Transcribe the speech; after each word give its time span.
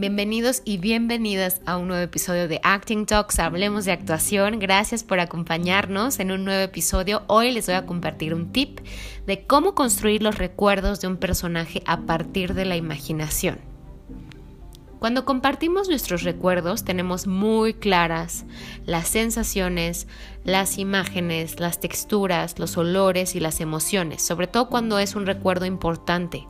Bienvenidos 0.00 0.62
y 0.64 0.78
bienvenidas 0.78 1.60
a 1.66 1.76
un 1.76 1.88
nuevo 1.88 2.02
episodio 2.02 2.48
de 2.48 2.58
Acting 2.62 3.04
Talks, 3.04 3.38
hablemos 3.38 3.84
de 3.84 3.92
actuación. 3.92 4.58
Gracias 4.58 5.04
por 5.04 5.20
acompañarnos 5.20 6.20
en 6.20 6.30
un 6.30 6.46
nuevo 6.46 6.62
episodio. 6.62 7.22
Hoy 7.26 7.52
les 7.52 7.66
voy 7.66 7.74
a 7.74 7.84
compartir 7.84 8.32
un 8.32 8.50
tip 8.50 8.80
de 9.26 9.44
cómo 9.46 9.74
construir 9.74 10.22
los 10.22 10.38
recuerdos 10.38 11.02
de 11.02 11.08
un 11.08 11.18
personaje 11.18 11.82
a 11.84 12.06
partir 12.06 12.54
de 12.54 12.64
la 12.64 12.76
imaginación. 12.76 13.58
Cuando 15.00 15.26
compartimos 15.26 15.90
nuestros 15.90 16.22
recuerdos 16.22 16.82
tenemos 16.82 17.26
muy 17.26 17.74
claras 17.74 18.46
las 18.86 19.06
sensaciones, 19.06 20.08
las 20.44 20.78
imágenes, 20.78 21.60
las 21.60 21.78
texturas, 21.78 22.58
los 22.58 22.78
olores 22.78 23.34
y 23.34 23.40
las 23.40 23.60
emociones, 23.60 24.22
sobre 24.22 24.46
todo 24.46 24.70
cuando 24.70 24.98
es 24.98 25.14
un 25.14 25.26
recuerdo 25.26 25.66
importante 25.66 26.46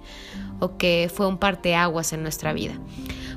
o 0.60 0.76
que 0.76 1.10
fue 1.12 1.26
un 1.26 1.38
parteaguas 1.38 2.12
en 2.12 2.22
nuestra 2.22 2.52
vida. 2.52 2.74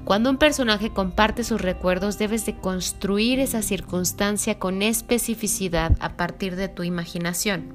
Cuando 0.05 0.29
un 0.29 0.37
personaje 0.37 0.89
comparte 0.89 1.45
sus 1.45 1.61
recuerdos, 1.61 2.17
debes 2.17 2.45
de 2.45 2.57
construir 2.57 3.39
esa 3.39 3.61
circunstancia 3.61 4.59
con 4.59 4.81
especificidad 4.81 5.95
a 6.01 6.17
partir 6.17 6.57
de 6.57 6.67
tu 6.67 6.83
imaginación. 6.83 7.73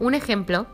Un 0.00 0.14
ejemplo 0.14 0.66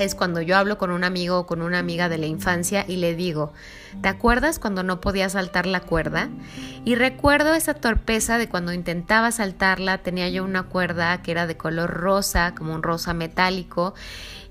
es 0.00 0.14
cuando 0.14 0.40
yo 0.40 0.56
hablo 0.56 0.78
con 0.78 0.90
un 0.90 1.04
amigo 1.04 1.40
o 1.40 1.46
con 1.46 1.60
una 1.60 1.78
amiga 1.78 2.08
de 2.08 2.16
la 2.16 2.26
infancia 2.26 2.86
y 2.88 2.96
le 2.96 3.14
digo, 3.14 3.52
¿te 4.00 4.08
acuerdas 4.08 4.58
cuando 4.58 4.82
no 4.82 5.00
podía 5.00 5.28
saltar 5.28 5.66
la 5.66 5.80
cuerda? 5.80 6.30
Y 6.86 6.94
recuerdo 6.94 7.52
esa 7.52 7.74
torpeza 7.74 8.38
de 8.38 8.48
cuando 8.48 8.72
intentaba 8.72 9.30
saltarla, 9.30 9.98
tenía 9.98 10.30
yo 10.30 10.42
una 10.42 10.62
cuerda 10.62 11.20
que 11.20 11.32
era 11.32 11.46
de 11.46 11.58
color 11.58 11.90
rosa, 11.90 12.54
como 12.54 12.74
un 12.74 12.82
rosa 12.82 13.12
metálico, 13.12 13.94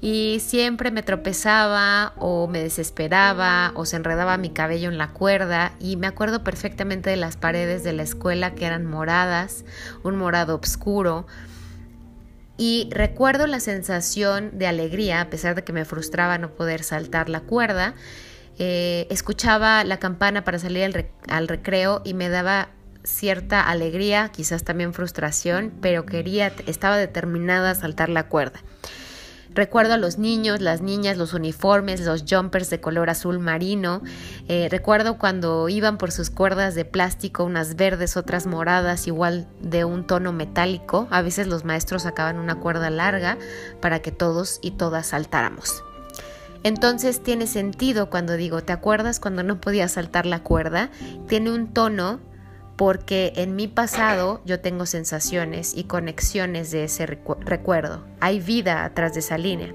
y 0.01 0.39
siempre 0.39 0.91
me 0.91 1.01
tropezaba 1.01 2.13
o 2.17 2.47
me 2.47 2.61
desesperaba 2.61 3.71
o 3.73 3.85
se 3.85 3.95
enredaba 3.95 4.37
mi 4.37 4.51
cabello 4.51 4.89
en 4.89 4.99
la 4.99 5.09
cuerda 5.09 5.73
y 5.79 5.97
me 5.97 6.07
acuerdo 6.07 6.43
perfectamente 6.43 7.09
de 7.09 7.17
las 7.17 7.37
paredes 7.37 7.83
de 7.83 7.93
la 7.93 8.03
escuela 8.03 8.53
que 8.53 8.65
eran 8.65 8.85
moradas, 8.85 9.65
un 10.03 10.15
morado 10.15 10.55
oscuro 10.55 11.25
y 12.59 12.89
recuerdo 12.91 13.47
la 13.47 13.61
sensación 13.61 14.59
de 14.59 14.67
alegría, 14.67 15.21
a 15.21 15.29
pesar 15.29 15.55
de 15.55 15.63
que 15.63 15.71
me 15.71 15.85
frustraba 15.85 16.37
no 16.37 16.51
poder 16.51 16.83
saltar 16.83 17.29
la 17.29 17.39
cuerda. 17.39 17.95
Eh, 18.59 19.07
escuchaba 19.09 19.85
la 19.85 19.97
campana 19.97 20.43
para 20.43 20.59
salir 20.59 20.83
al, 20.83 21.07
al 21.29 21.47
recreo 21.47 22.01
y 22.03 22.13
me 22.13 22.27
daba 22.27 22.67
cierta 23.05 23.61
alegría, 23.61 24.29
quizás 24.33 24.65
también 24.65 24.93
frustración, 24.93 25.71
pero 25.81 26.05
quería, 26.05 26.51
estaba 26.67 26.97
determinada 26.97 27.71
a 27.71 27.75
saltar 27.75 28.09
la 28.09 28.27
cuerda. 28.27 28.59
Recuerdo 29.53 29.95
a 29.95 29.97
los 29.97 30.17
niños, 30.17 30.61
las 30.61 30.81
niñas, 30.81 31.17
los 31.17 31.33
uniformes, 31.33 32.01
los 32.01 32.23
jumpers 32.29 32.69
de 32.69 32.79
color 32.79 33.09
azul 33.09 33.39
marino. 33.39 34.01
Eh, 34.47 34.67
recuerdo 34.69 35.17
cuando 35.17 35.69
iban 35.69 35.97
por 35.97 36.11
sus 36.11 36.29
cuerdas 36.29 36.75
de 36.75 36.85
plástico, 36.85 37.43
unas 37.43 37.75
verdes, 37.75 38.15
otras 38.15 38.45
moradas, 38.45 39.07
igual 39.07 39.47
de 39.59 39.85
un 39.85 40.05
tono 40.05 40.31
metálico. 40.33 41.07
A 41.09 41.21
veces 41.21 41.47
los 41.47 41.65
maestros 41.65 42.03
sacaban 42.03 42.37
una 42.37 42.59
cuerda 42.59 42.89
larga 42.89 43.37
para 43.81 43.99
que 43.99 44.11
todos 44.11 44.59
y 44.61 44.71
todas 44.71 45.07
saltáramos. 45.07 45.83
Entonces 46.63 47.23
tiene 47.23 47.47
sentido 47.47 48.09
cuando 48.09 48.35
digo, 48.35 48.61
¿te 48.61 48.73
acuerdas 48.73 49.19
cuando 49.19 49.43
no 49.43 49.61
podía 49.61 49.87
saltar 49.87 50.25
la 50.25 50.43
cuerda? 50.43 50.89
Tiene 51.27 51.51
un 51.51 51.73
tono 51.73 52.19
porque 52.79 53.33
en 53.35 53.57
mi 53.57 53.67
pasado 53.67 54.39
yo 54.45 54.61
tengo 54.61 54.85
sensaciones 54.85 55.75
y 55.75 55.83
conexiones 55.83 56.71
de 56.71 56.85
ese 56.85 57.07
recuerdo. 57.07 58.05
Hay 58.21 58.39
vida 58.39 58.85
atrás 58.85 59.13
de 59.13 59.19
esa 59.19 59.37
línea. 59.37 59.73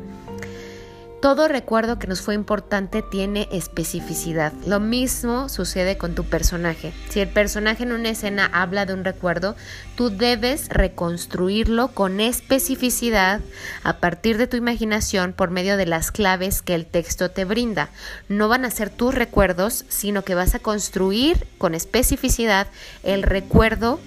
Todo 1.25 1.49
recuerdo 1.49 1.99
que 1.99 2.07
nos 2.07 2.21
fue 2.21 2.35
importante 2.35 3.01
tiene 3.01 3.49
especificidad. 3.51 4.53
Lo 4.67 4.79
mismo 4.79 5.49
sucede 5.49 5.97
con 5.97 6.15
tu 6.15 6.25
personaje. 6.25 6.93
Si 7.09 7.19
el 7.19 7.31
personaje 7.31 7.85
en 7.85 7.93
una 7.93 8.11
escena 8.11 8.45
habla 8.53 8.85
de 8.85 8.93
un 8.93 9.05
recuerdo, 9.05 9.57
tú 9.97 10.11
debes 10.11 10.69
reconstruirlo 10.69 11.89
con 11.89 12.21
especificidad 12.21 13.41
a 13.85 14.01
partir 14.01 14.37
de 14.37 14.49
tu 14.49 14.59
imaginación 14.59 15.33
por 15.33 15.49
medio 15.49 15.79
de 15.79 15.87
las 15.87 16.13
claves 16.13 16.61
que 16.61 16.75
el 16.75 16.85
texto 16.85 17.31
te 17.31 17.47
brinda. 17.47 17.89
No 18.29 18.49
van 18.49 18.67
a 18.67 18.71
ser 18.71 18.91
tus 18.91 19.15
recuerdos, 19.15 19.87
sino 19.89 20.25
que 20.25 20.35
vas 20.35 20.55
a 20.55 20.59
construir 20.59 21.47
con 21.57 21.75
especificidad 21.75 22.67
el 23.03 23.23
recuerdo 23.23 23.99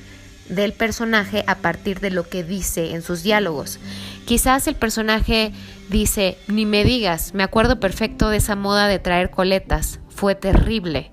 del 0.50 0.74
personaje 0.74 1.44
a 1.48 1.56
partir 1.56 2.00
de 2.00 2.12
lo 2.12 2.28
que 2.28 2.44
dice 2.44 2.94
en 2.94 3.02
sus 3.02 3.24
diálogos. 3.24 3.80
Quizás 4.26 4.68
el 4.68 4.76
personaje 4.76 5.52
dice, 5.90 6.38
ni 6.48 6.66
me 6.66 6.84
digas, 6.84 7.34
me 7.34 7.44
acuerdo 7.44 7.80
perfecto 7.80 8.30
de 8.30 8.38
esa 8.38 8.56
moda 8.56 8.88
de 8.88 9.00
traer 9.00 9.30
coletas, 9.30 10.00
fue 10.10 10.36
terrible. 10.36 11.12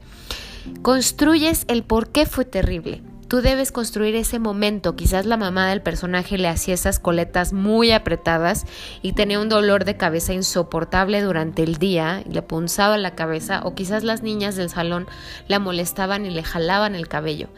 Construyes 0.82 1.64
el 1.68 1.82
por 1.82 2.10
qué 2.10 2.26
fue 2.26 2.44
terrible. 2.44 3.02
Tú 3.34 3.42
debes 3.42 3.72
construir 3.72 4.14
ese 4.14 4.38
momento. 4.38 4.94
Quizás 4.94 5.26
la 5.26 5.36
mamá 5.36 5.68
del 5.68 5.82
personaje 5.82 6.38
le 6.38 6.46
hacía 6.46 6.74
esas 6.74 7.00
coletas 7.00 7.52
muy 7.52 7.90
apretadas 7.90 8.64
y 9.02 9.14
tenía 9.14 9.40
un 9.40 9.48
dolor 9.48 9.84
de 9.84 9.96
cabeza 9.96 10.32
insoportable 10.34 11.20
durante 11.20 11.64
el 11.64 11.78
día 11.78 12.22
y 12.24 12.32
le 12.32 12.42
punzaba 12.42 12.96
la 12.96 13.16
cabeza 13.16 13.62
o 13.64 13.74
quizás 13.74 14.04
las 14.04 14.22
niñas 14.22 14.54
del 14.54 14.70
salón 14.70 15.08
la 15.48 15.58
molestaban 15.58 16.26
y 16.26 16.30
le 16.30 16.44
jalaban 16.44 16.94
el 16.94 17.08
cabello. 17.08 17.48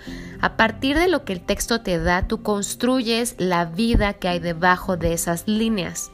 A 0.40 0.56
partir 0.56 0.96
de 0.96 1.08
lo 1.08 1.26
que 1.26 1.34
el 1.34 1.42
texto 1.42 1.82
te 1.82 1.98
da, 1.98 2.26
tú 2.26 2.42
construyes 2.42 3.34
la 3.36 3.66
vida 3.66 4.14
que 4.14 4.28
hay 4.28 4.38
debajo 4.38 4.96
de 4.96 5.12
esas 5.12 5.46
líneas. 5.46 6.10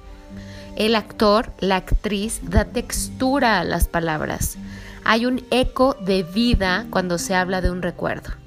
El 0.74 0.96
actor, 0.96 1.52
la 1.60 1.76
actriz, 1.76 2.40
da 2.42 2.64
textura 2.64 3.60
a 3.60 3.64
las 3.64 3.86
palabras. 3.86 4.56
Hay 5.04 5.24
un 5.24 5.44
eco 5.52 5.96
de 6.04 6.24
vida 6.24 6.84
cuando 6.90 7.16
se 7.16 7.36
habla 7.36 7.60
de 7.60 7.70
un 7.70 7.80
recuerdo. 7.80 8.41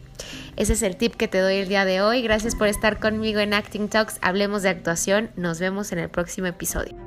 Ese 0.58 0.74
es 0.74 0.84
el 0.84 0.96
tip 0.96 1.16
que 1.16 1.28
te 1.28 1.40
doy 1.40 1.56
el 1.56 1.68
día 1.68 1.84
de 1.84 2.02
hoy. 2.02 2.22
Gracias 2.22 2.56
por 2.56 2.68
estar 2.68 3.00
conmigo 3.00 3.40
en 3.40 3.54
Acting 3.54 3.90
Talks. 3.90 4.20
Hablemos 4.22 4.64
de 4.64 4.70
actuación. 4.70 5.30
Nos 5.36 5.60
vemos 5.60 5.92
en 5.92 6.00
el 6.00 6.10
próximo 6.10 6.48
episodio. 6.48 7.05